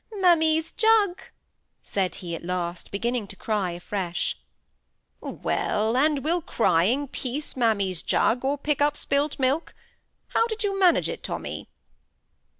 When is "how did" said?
10.29-10.63